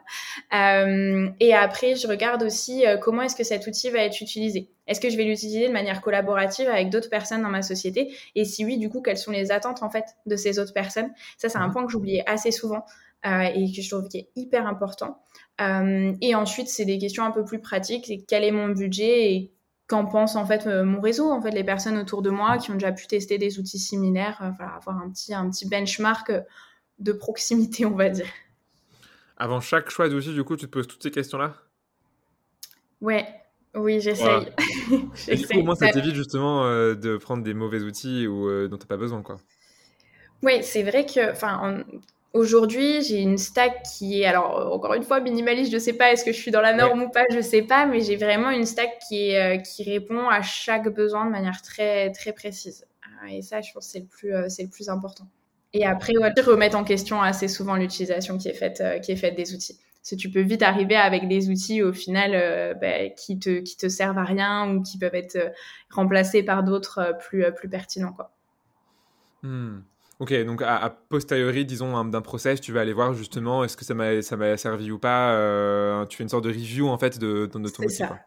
[0.54, 4.70] Euh, et après, je regarde aussi euh, comment est-ce que cet outil va être utilisé?
[4.86, 8.14] Est-ce que je vais l'utiliser de manière collaborative avec d'autres personnes dans ma société?
[8.36, 11.10] Et si oui, du coup, quelles sont les attentes en fait de ces autres personnes?
[11.38, 11.72] Ça, c'est un mmh.
[11.72, 12.84] point que j'oubliais assez souvent.
[13.26, 15.22] Euh, et que je trouve qui est hyper important.
[15.60, 18.06] Euh, et ensuite, c'est des questions un peu plus pratiques.
[18.06, 19.52] C'est quel est mon budget et
[19.88, 22.70] qu'en pense en fait euh, mon réseau, en fait les personnes autour de moi qui
[22.70, 26.32] ont déjà pu tester des outils similaires, voilà, avoir un petit un petit benchmark
[26.98, 28.28] de proximité, on va dire.
[29.36, 31.54] Avant chaque choix d'outil, du coup, tu te poses toutes ces questions-là?
[33.02, 33.26] Ouais,
[33.74, 34.48] oui, j'essaye.
[35.28, 38.76] et du coup, au moins, ça t'évite justement de prendre des mauvais outils ou dont
[38.76, 39.38] tu n'as pas besoin, quoi.
[40.42, 41.84] Oui, c'est vrai que, enfin,
[42.32, 46.24] Aujourd'hui, j'ai une stack qui est, alors encore une fois, minimaliste, je sais pas, est-ce
[46.24, 48.66] que je suis dans la norme ou pas, je sais pas, mais j'ai vraiment une
[48.66, 52.86] stack qui, est, euh, qui répond à chaque besoin de manière très, très précise.
[53.24, 55.24] Euh, et ça, je pense, c'est le plus, euh, c'est le plus important.
[55.72, 59.34] Et après, ouais, remettre en question assez souvent l'utilisation qui est faite, qui est faite
[59.34, 59.80] des outils.
[60.00, 63.76] Parce que tu peux vite arriver avec des outils au final bah, qui te qui
[63.76, 65.52] te servent à rien ou qui peuvent être
[65.90, 68.32] remplacés par d'autres plus plus pertinents quoi.
[69.42, 69.80] Hmm.
[70.20, 73.94] Ok, donc à, posteriori, disons, d'un process, tu vas aller voir justement est-ce que ça
[73.94, 75.32] m'a, servi ou pas.
[75.32, 77.88] Euh, tu fais une sorte de review en fait de, de, ton outil.
[77.96, 78.18] Ça.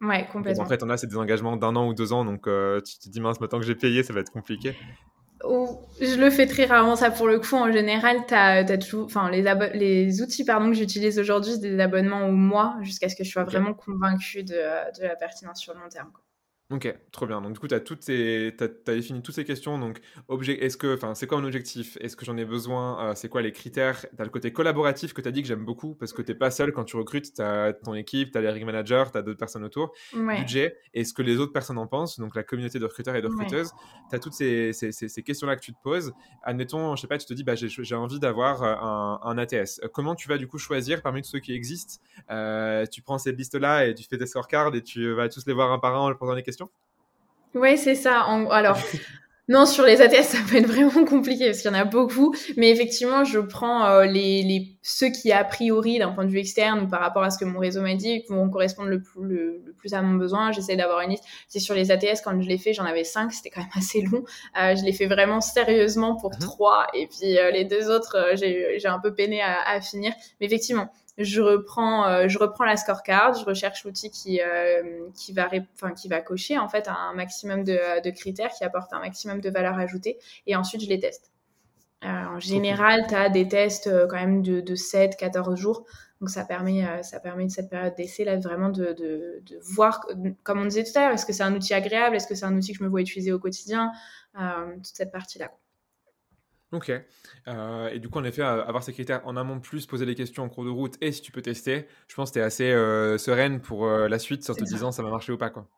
[0.00, 0.64] Ouais, complètement.
[0.64, 2.98] en fait, on a c'est des engagements d'un an ou deux ans, donc euh, tu
[2.98, 4.74] te dis mince, maintenant que j'ai payé, ça va être compliqué.
[5.42, 7.56] je le fais très rarement ça pour le coup.
[7.56, 9.42] En général, tu as, toujours, enfin les,
[9.74, 13.30] les outils pardon que j'utilise aujourd'hui, c'est des abonnements au mois jusqu'à ce que je
[13.30, 16.10] sois vraiment convaincue de, de, la pertinence sur le long terme.
[16.70, 17.42] Ok, trop bien.
[17.42, 19.78] Donc du coup, tu as, toutes as, défini toutes ces questions.
[19.78, 21.98] Donc, objet, est-ce que, enfin, c'est quoi mon objectif?
[22.00, 23.10] Est-ce que j'en ai besoin?
[23.10, 24.00] Euh, C'est quoi les critères?
[24.00, 26.32] Tu as le côté collaboratif que tu as dit que j'aime beaucoup parce que tu
[26.32, 27.34] n'es pas seul quand tu recrutes.
[27.34, 29.92] Tu as ton équipe, tu as les rig managers, tu as d'autres personnes autour.
[30.14, 33.20] Budget, est ce que les autres personnes en pensent, donc la communauté de recruteurs et
[33.20, 33.72] de recruteuses.
[34.08, 36.14] Tu as toutes ces, ces, ces, questions-là que tu te poses.
[36.44, 39.82] Admettons, je sais pas, tu te dis, bah, j'ai envie d'avoir euh, un, un, ATS.
[39.92, 42.02] Comment tu vas du coup choisir parmi tous ceux qui existent?
[42.30, 45.52] Euh, Tu prends cette liste-là et tu fais des scorecards et tu vas tous les
[45.52, 46.53] voir un par un en leur posant des questions
[47.54, 48.22] oui, c'est ça.
[48.50, 48.78] Alors,
[49.48, 52.34] non, sur les ATS, ça peut être vraiment compliqué parce qu'il y en a beaucoup.
[52.56, 56.40] Mais effectivement, je prends euh, les, les, ceux qui, a priori, d'un point de vue
[56.40, 59.22] externe ou par rapport à ce que mon réseau m'a dit, vont correspondre le plus,
[59.22, 60.50] le, plus à mon besoin.
[60.50, 61.24] J'essaie d'avoir une liste.
[61.46, 63.32] C'est sur les ATS, quand je l'ai fait, j'en avais cinq.
[63.32, 64.24] C'était quand même assez long.
[64.60, 66.40] Euh, je l'ai fait vraiment sérieusement pour mhm.
[66.40, 66.86] trois.
[66.92, 70.12] Et puis, euh, les deux autres, j'ai un peu peiné à, à finir.
[70.40, 75.32] Mais effectivement, je reprends, euh, je reprends la scorecard, je recherche l'outil qui, euh, qui,
[75.32, 79.00] va enfin, qui va cocher en fait un maximum de, de, critères, qui apporte un
[79.00, 81.30] maximum de valeur ajoutée, et ensuite je les teste.
[82.04, 85.86] Euh, en général, tu as des tests quand même de, de 7, 14 jours,
[86.20, 90.06] donc ça permet, ça permet de cette période d'essai là vraiment de, de, de, voir,
[90.42, 92.44] comme on disait tout à l'heure, est-ce que c'est un outil agréable, est-ce que c'est
[92.44, 93.92] un outil que je me vois utiliser au quotidien,
[94.34, 95.50] toute cette partie-là.
[96.74, 96.90] Ok.
[97.46, 100.42] Euh, et du coup, en effet, avoir ces critères en amont, plus poser des questions
[100.42, 102.72] en cours de route et si tu peux tester, je pense que tu es assez
[102.72, 105.50] euh, sereine pour euh, la suite, sur te disant ça va marcher ou pas.
[105.50, 105.68] quoi.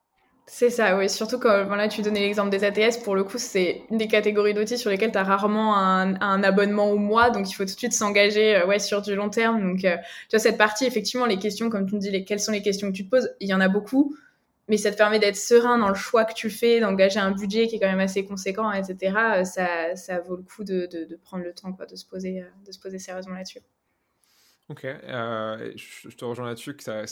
[0.46, 1.10] C'est ça, oui.
[1.10, 4.54] Surtout quand voilà, tu donnais l'exemple des ATS, pour le coup, c'est une des catégories
[4.54, 7.74] d'outils sur lesquelles tu as rarement un, un, abonnement au mois, donc il faut tout
[7.74, 9.60] de suite s'engager ouais, sur du long terme.
[9.60, 9.88] Donc, tu
[10.30, 12.88] vois, cette partie, effectivement, les questions, comme tu me dis, les, quelles sont les questions
[12.88, 14.16] que tu te poses, il y en a beaucoup
[14.68, 17.68] mais ça te permet d'être serein dans le choix que tu fais, d'engager un budget
[17.68, 19.44] qui est quand même assez conséquent, etc.
[19.44, 22.72] Ça, ça vaut le coup de, de, prendre le temps quoi, de, se poser, de
[22.72, 23.60] se poser sérieusement là-dessus.
[24.68, 27.04] Ok, euh, je, te rejoins là-dessus que ça,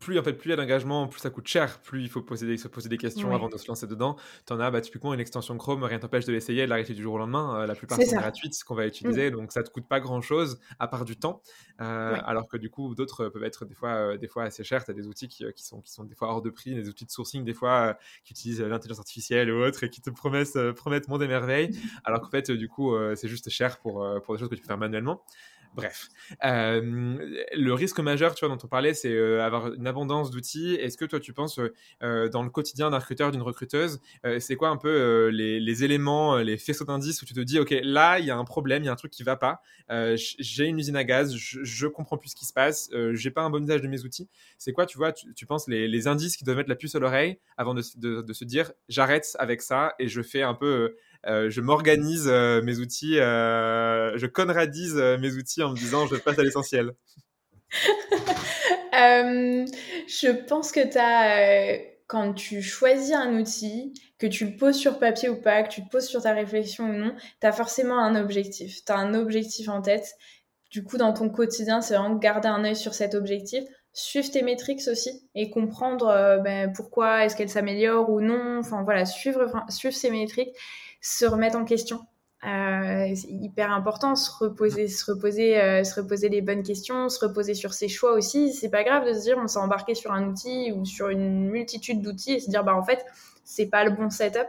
[0.00, 2.20] plus en fait plus il y a d'engagement, plus ça coûte cher, plus il faut
[2.20, 4.16] poser des, se poser des questions avant de se lancer dedans.
[4.44, 7.02] Tu en as bah, typiquement une extension Chrome, rien t'empêche de l'essayer de l'arrêter du
[7.02, 7.60] jour au lendemain.
[7.60, 9.36] Euh, la plupart sont gratuites, ce qu'on va utiliser, mm.
[9.36, 11.42] donc ça te coûte pas grand-chose à part du temps.
[11.80, 14.84] Euh, alors que du coup d'autres peuvent être des fois, des fois assez chers.
[14.84, 16.88] Tu as des outils qui, qui, sont, qui sont des fois hors de prix, des
[16.88, 20.72] outils de sourcing des fois qui utilisent l'intelligence artificielle ou autre et qui te promettent,
[20.72, 21.70] promettent monde et merveille,
[22.02, 24.66] alors qu'en fait du coup c'est juste cher pour, pour des choses que tu peux
[24.66, 25.22] faire manuellement.
[25.74, 26.08] Bref,
[26.44, 26.80] euh,
[27.54, 30.74] le risque majeur, tu vois, dont on parlait, c'est euh, avoir une abondance d'outils.
[30.74, 31.60] Est-ce que toi, tu penses
[32.02, 34.00] euh, dans le quotidien d'un recruteur, d'une recruteuse,
[34.38, 38.18] c'est quoi un peu les, éléments, les faisceaux d'indices où tu te dis, ok, là,
[38.18, 39.60] il y a un problème, il y a un truc qui va pas.
[39.88, 43.42] j'ai une usine à gaz, je, je, comprends plus ce qui se passe, j'ai pas
[43.42, 44.28] un bon usage de mes outils.
[44.58, 47.38] C'est quoi, tu vois, tu, penses les, indices qui doivent mettre la puce à l'oreille
[47.56, 47.82] avant de,
[48.20, 52.62] de se dire, j'arrête avec ça et je fais un peu euh, je m'organise euh,
[52.62, 56.92] mes outils, euh, je conradise mes outils en me disant je passe à l'essentiel.
[58.92, 60.98] je pense que tu
[62.06, 65.84] quand tu choisis un outil, que tu le poses sur papier ou pas, que tu
[65.84, 68.84] te poses sur ta réflexion ou non, tu as forcément un objectif.
[68.84, 70.14] Tu as un objectif en tête.
[70.70, 74.42] Du coup, dans ton quotidien, c'est vraiment garder un œil sur cet objectif suivre tes
[74.42, 78.58] métriques aussi et comprendre ben, pourquoi est-ce qu'elles s'améliorent ou non.
[78.58, 80.54] Enfin voilà, suivre, suivre ces métriques
[81.06, 82.00] se remettre en question.
[82.44, 87.24] Euh, c'est hyper important, se reposer, se reposer, euh, se reposer les bonnes questions, se
[87.24, 88.52] reposer sur ses choix aussi.
[88.52, 91.48] C'est pas grave de se dire on s'est embarqué sur un outil ou sur une
[91.48, 93.04] multitude d'outils et se dire bah en fait
[93.44, 94.48] c'est pas le bon setup.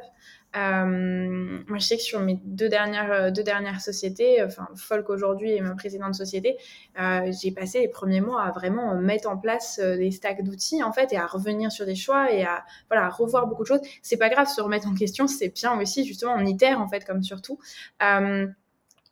[0.57, 5.09] Euh, moi, je sais que sur mes deux dernières, euh, deux dernières sociétés, enfin Folk
[5.09, 6.57] aujourd'hui et ma précédente société,
[6.99, 10.91] euh, j'ai passé les premiers mois à vraiment mettre en place des stacks d'outils en
[10.91, 13.81] fait et à revenir sur des choix et à voilà revoir beaucoup de choses.
[14.01, 17.05] C'est pas grave, se remettre en question, c'est bien aussi justement on itère en fait
[17.05, 17.59] comme surtout.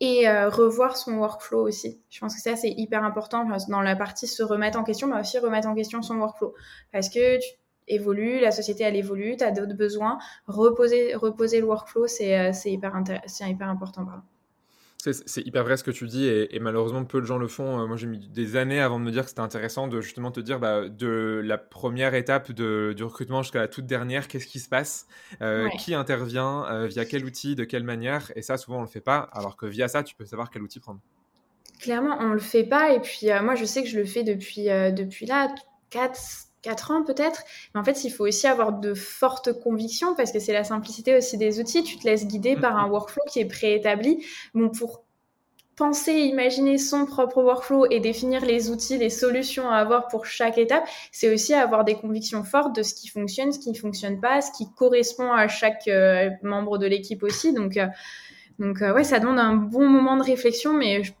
[0.00, 2.00] et revoir son workflow aussi.
[2.10, 5.20] Je pense que ça, c'est hyper important dans la partie se remettre en question, mais
[5.20, 6.54] aussi remettre en question son workflow.
[6.92, 7.48] Parce que tu,
[7.88, 12.52] évolue, la société elle évolue, tu as d'autres besoins, reposer, reposer le workflow, c'est euh,
[12.64, 12.92] hyper,
[13.40, 14.06] hyper important.
[14.98, 17.80] C'est hyper vrai ce que tu dis et, malheureusement peu de gens le font.
[17.80, 20.32] Euh, moi j'ai mis des années avant de me dire que c'était intéressant de justement
[20.32, 24.48] te dire bah, de la première étape de, du recrutement jusqu'à la toute dernière, qu'est-ce
[24.48, 25.06] qui se passe,
[25.42, 28.32] euh, qui intervient, via quel outil, de quelle manière?
[28.34, 30.62] Et ça souvent on le fait pas alors que via ça tu peux savoir quel
[30.62, 30.98] outil prendre.
[31.78, 34.64] Clairement on le fait pas et puis moi je sais que je le fais depuis,
[34.64, 35.54] depuis là
[35.90, 36.18] 4,
[36.66, 37.42] 4 ans peut-être.
[37.74, 41.16] Mais en fait, il faut aussi avoir de fortes convictions parce que c'est la simplicité
[41.16, 41.84] aussi des outils.
[41.84, 44.24] Tu te laisses guider par un workflow qui est préétabli.
[44.54, 45.04] Bon, pour
[45.76, 50.58] penser, imaginer son propre workflow et définir les outils, les solutions à avoir pour chaque
[50.58, 54.20] étape, c'est aussi avoir des convictions fortes de ce qui fonctionne, ce qui ne fonctionne
[54.20, 57.52] pas, ce qui correspond à chaque euh, membre de l'équipe aussi.
[57.52, 57.86] Donc, euh,
[58.58, 61.12] donc euh, ouais, ça demande un bon moment de réflexion, mais je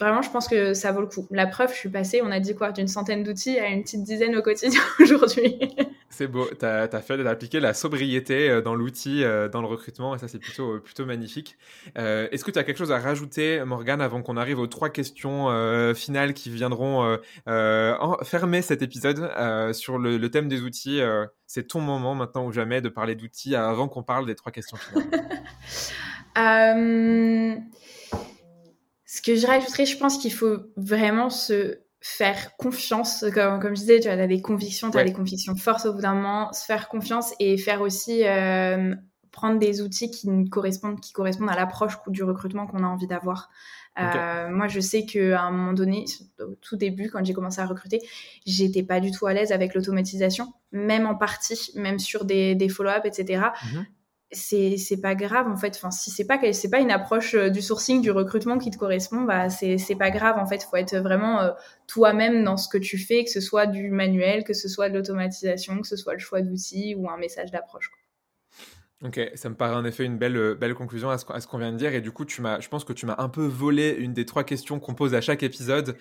[0.00, 1.26] Vraiment, je pense que ça vaut le coup.
[1.30, 4.02] La preuve, je suis passée, on a dit quoi, d'une centaine d'outils à une petite
[4.02, 5.58] dizaine au quotidien aujourd'hui.
[6.12, 10.14] C'est beau, tu as, fait d'appliquer la sobriété euh, dans l'outil, euh, dans le recrutement,
[10.14, 11.56] et ça c'est plutôt, plutôt magnifique.
[11.96, 14.90] Euh, est-ce que tu as quelque chose à rajouter, Morgane, avant qu'on arrive aux trois
[14.90, 15.48] questions
[15.94, 17.18] finales qui viendront
[18.22, 19.30] fermer cet épisode
[19.72, 21.00] sur le, thème des outils
[21.46, 24.76] C'est ton moment maintenant ou jamais de parler d'outils avant qu'on parle des trois questions
[24.76, 25.08] finales?
[29.14, 33.80] Ce que je rajouterais, je pense qu'il faut vraiment se faire confiance, comme, comme je
[33.82, 36.64] disais, tu as des convictions, tu as des convictions fortes au bout d'un moment, se
[36.64, 38.94] faire confiance et faire aussi euh,
[39.30, 43.50] prendre des outils qui correspondent, qui correspondent à l'approche du recrutement qu'on a envie d'avoir.
[44.00, 46.06] Euh, moi, je sais qu'à un moment donné,
[46.40, 48.00] au tout début, quand j'ai commencé à recruter,
[48.46, 52.70] j'étais pas du tout à l'aise avec l'automatisation, même en partie, même sur des, des
[52.70, 53.42] follow-up, etc
[54.32, 57.50] c'est c'est pas grave en fait enfin si c'est pas c'est pas une approche euh,
[57.50, 60.76] du sourcing du recrutement qui te correspond bah c'est c'est pas grave en fait faut
[60.76, 61.50] être vraiment euh,
[61.86, 64.94] toi-même dans ce que tu fais que ce soit du manuel que ce soit de
[64.96, 67.90] l'automatisation que ce soit le choix d'outils ou un message d'approche
[69.04, 71.72] Ok, ça me paraît en effet une belle, euh, belle conclusion à ce, qu'on vient
[71.72, 71.92] de dire.
[71.92, 74.24] Et du coup, tu m'as, je pense que tu m'as un peu volé une des
[74.24, 75.96] trois questions qu'on pose à chaque épisode,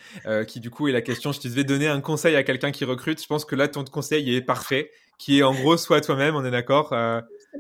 [0.47, 2.85] qui du coup est la question, je te devais donner un conseil à quelqu'un qui
[2.85, 3.19] recrute.
[3.19, 6.45] Je pense que là, ton conseil est parfait, qui est en gros, sois toi-même, on
[6.45, 6.93] est d'accord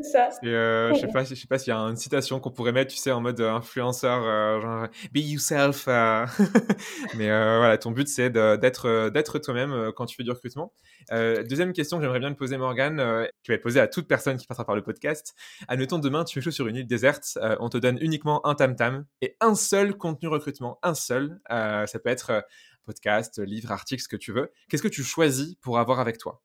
[0.01, 0.29] ça.
[0.43, 2.91] Euh, je sais pas, je sais pas s'il y a une citation qu'on pourrait mettre,
[2.91, 5.87] tu sais, en mode euh, influenceur, euh, genre be yourself.
[7.17, 10.73] Mais voilà, ton but c'est d'être d'être toi-même quand tu fais du recrutement.
[11.09, 14.37] deuxième question que j'aimerais bien te poser, Morgan, qui va être posée à toute personne
[14.37, 15.35] qui passera par le podcast.
[15.67, 19.05] Admettons demain, tu échoues sur une île déserte, on te donne uniquement un tam tam
[19.21, 21.39] et un seul contenu recrutement, un seul.
[21.49, 22.43] ça peut être
[22.85, 24.51] podcast, livre, article, ce que tu veux.
[24.69, 26.41] Qu'est-ce que tu choisis pour avoir avec toi?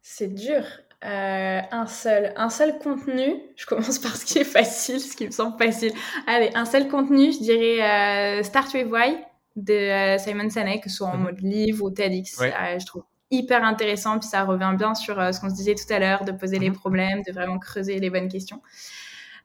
[0.00, 0.64] C'est dur.
[1.04, 3.34] Euh, un seul, un seul contenu.
[3.56, 5.92] Je commence par ce qui est facile, ce qui me semble facile.
[6.26, 9.18] Allez, un seul contenu, je dirais euh, Start with Why
[9.56, 11.22] de euh, Simon Sinek, que ce soit en mhm.
[11.24, 12.40] mode livre ou TEDx.
[12.40, 15.98] je trouve hyper intéressant, puis ça revient bien sur ce qu'on se disait tout à
[15.98, 16.76] l'heure, de poser les mhm.
[16.76, 18.62] problèmes, de vraiment creuser les bonnes questions.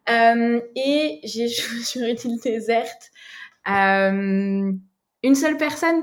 [0.08, 1.48] et j'ai
[1.84, 3.12] sur Utilité Déserte.
[3.66, 6.02] une seule personne,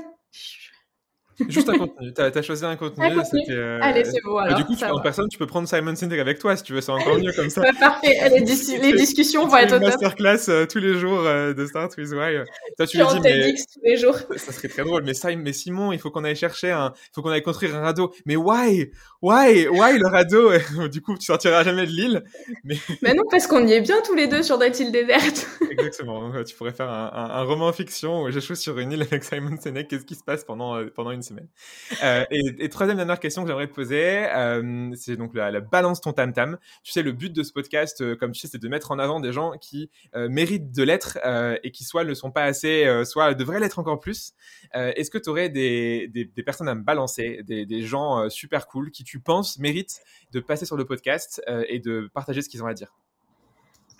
[1.49, 2.13] Juste un contenu.
[2.15, 3.05] Tu as, choisi un contenu.
[3.51, 4.39] Euh, Allez, c'est bon.
[4.39, 6.73] Alors, du coup, tu, en personne, tu peux prendre Simon Sinek avec toi si tu
[6.73, 6.81] veux.
[6.81, 7.63] C'est encore mieux comme ça.
[7.79, 8.17] parfait.
[8.37, 8.41] Les,
[8.79, 9.89] les discussions vont être au top.
[9.89, 12.45] masterclass euh, tous les jours euh, de Start with Why.
[12.77, 13.55] Toi, tu lui dis, mais...
[13.55, 14.17] tous les jours.
[14.37, 15.05] Ça serait très drôle.
[15.05, 17.77] Mais, Simon, mais Simon, il faut qu'on aille chercher un, il faut qu'on aille construire
[17.77, 18.13] un radeau.
[18.25, 18.91] Mais why?
[19.23, 19.69] Why?
[19.69, 20.53] Why le radeau?
[20.89, 22.25] du coup, tu sortiras jamais de l'île.
[22.65, 22.77] Mais...
[23.03, 25.47] mais non, parce qu'on y est bien tous les deux sur des île déserte.
[25.71, 26.29] Exactement.
[26.29, 29.25] Donc, tu pourrais faire un, un, un roman fiction où j'échoue sur une île avec
[29.25, 29.89] Simon Sinek.
[29.89, 31.49] Qu'est-ce qui se passe pendant, pendant une semaine?
[32.03, 36.13] Euh, et, troisième dernière question que j'aimerais te poser, euh, c'est donc la, balance ton
[36.13, 36.59] tam tam.
[36.83, 38.99] Tu sais, le but de ce podcast, euh, comme tu sais, c'est de mettre en
[38.99, 41.19] avant des gens qui méritent de l'être
[41.63, 44.33] et qui soit ne sont pas assez, soit devraient l'être encore plus.
[44.73, 48.91] Est-ce que tu aurais des, des, personnes à me balancer, des, des gens super cool
[48.91, 50.01] qui tu penses méritent
[50.33, 52.93] de passer sur le podcast et de partager ce qu'ils ont à dire?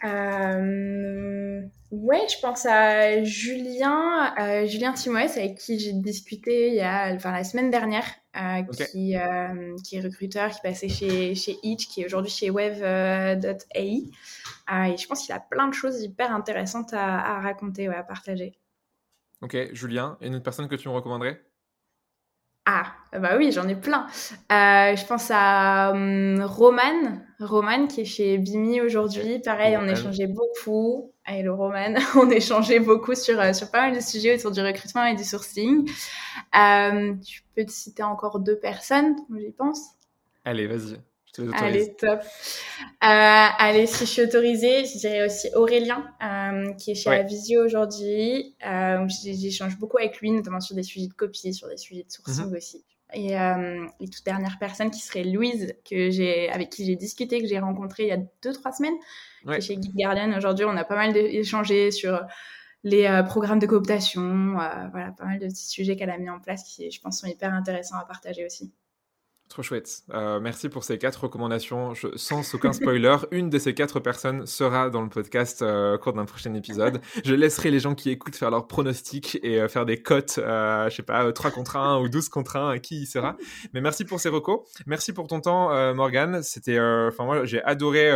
[0.05, 6.81] Euh, ouais, je pense à Julien, euh, Julien Timoès, avec qui j'ai discuté il y
[6.81, 8.05] a, enfin, la semaine dernière,
[8.37, 12.51] euh, qui, euh, qui est recruteur, qui passait chez, chez Itch, qui est aujourd'hui chez
[12.51, 13.83] Wave.ai.
[13.83, 18.03] et je pense qu'il a plein de choses hyper intéressantes à, à raconter, ouais, à
[18.03, 18.53] partager.
[19.43, 21.41] Ok, Julien, et une autre personne que tu me recommanderais?
[22.69, 24.09] Ah, bah oui, j'en ai plein.
[24.51, 29.39] Euh, je pense à um, Roman, Roman qui est chez Bimi aujourd'hui.
[29.39, 31.13] Pareil, on échangeait beaucoup.
[31.29, 35.05] Le Roman, on échangeait beaucoup sur, euh, sur pas mal de sujets autour du recrutement
[35.05, 35.89] et du sourcing.
[36.59, 39.81] Euh, tu peux te citer encore deux personnes, j'y pense.
[40.45, 40.99] Allez, vas-y.
[41.55, 42.21] Allez, top.
[42.21, 42.25] Euh,
[43.01, 47.65] allez, si je suis autorisée, je dirais aussi Aurélien, euh, qui est chez la Visio
[47.65, 48.55] aujourd'hui.
[48.67, 52.13] Euh, J'échange beaucoup avec lui, notamment sur des sujets de copie, sur des sujets de
[52.13, 52.57] sourcing mhm.
[52.57, 52.85] aussi.
[53.15, 57.41] Et, euh, et, toute dernière personne qui serait Louise, que j'ai, avec qui j'ai discuté,
[57.41, 58.97] que j'ai rencontré il y a deux, trois semaines,
[59.45, 60.37] qui est chez Geek Guardian.
[60.37, 62.21] Aujourd'hui, on a pas mal échangé sur
[62.87, 66.31] les euh, programmes de cooptation, euh, voilà, pas mal de petits sujets qu'elle a mis
[66.31, 68.73] en place qui, je pense, sont hyper intéressants à partager aussi.
[69.49, 70.03] Trop chouette.
[70.13, 71.95] Euh, merci pour ces quatre recommandations.
[71.95, 75.99] Je, sans aucun spoiler, une de ces quatre personnes sera dans le podcast euh, au
[75.99, 77.01] cours d'un prochain épisode.
[77.25, 80.91] Je laisserai les gens qui écoutent faire leurs pronostics et euh, faire des cotes, euh,
[80.91, 83.37] je sais pas, 3 contre 1 ou 12 contre 1, qui y sera.
[83.73, 84.61] Mais merci pour ces recos.
[84.85, 86.43] Merci pour ton temps, Morgan.
[86.43, 88.11] C'était, enfin moi, j'ai adoré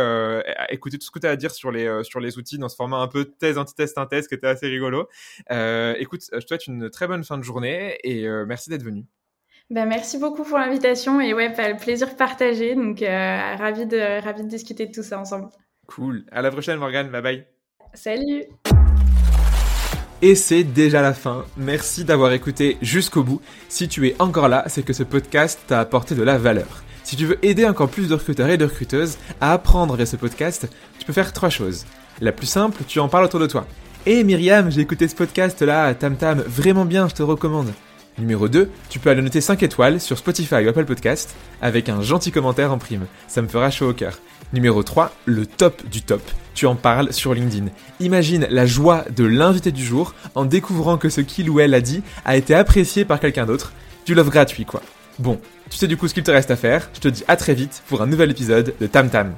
[0.69, 2.75] écouter tout ce que tu as à dire sur les, sur les outils dans ce
[2.75, 5.07] format un peu thèse, antithèse, synthèse qui était assez rigolo.
[5.49, 9.05] écoute, je te souhaite une très bonne fin de journée et merci d'être venu.
[9.69, 12.75] Ben, merci beaucoup pour l'invitation et ouais, le plaisir partagé.
[12.75, 15.49] Donc, euh, ravi, de, ravi de discuter de tout ça ensemble.
[15.87, 16.25] Cool.
[16.31, 17.09] À la prochaine, Morgane.
[17.09, 17.45] Bye bye.
[17.93, 18.43] Salut.
[20.21, 21.45] Et c'est déjà la fin.
[21.57, 23.41] Merci d'avoir écouté jusqu'au bout.
[23.69, 26.83] Si tu es encore là, c'est que ce podcast t'a apporté de la valeur.
[27.03, 30.15] Si tu veux aider encore plus de recruteurs et de recruteuses à apprendre via ce
[30.15, 30.67] podcast,
[30.99, 31.85] tu peux faire trois choses.
[32.19, 33.65] La plus simple, tu en parles autour de toi.
[34.05, 37.71] Hé hey Myriam, j'ai écouté ce podcast là, Tam Tam, vraiment bien, je te recommande.
[38.17, 42.01] Numéro 2, tu peux aller noter 5 étoiles sur Spotify ou Apple Podcast avec un
[42.01, 43.05] gentil commentaire en prime.
[43.27, 44.19] Ça me fera chaud au cœur.
[44.53, 46.21] Numéro 3, le top du top.
[46.53, 47.67] Tu en parles sur LinkedIn.
[47.99, 51.81] Imagine la joie de l'invité du jour en découvrant que ce qu'il ou elle a
[51.81, 53.71] dit a été apprécié par quelqu'un d'autre.
[54.05, 54.81] Du love gratuit quoi.
[55.19, 55.39] Bon,
[55.69, 56.89] tu sais du coup ce qu'il te reste à faire.
[56.93, 59.33] Je te dis à très vite pour un nouvel épisode de Tam Tam.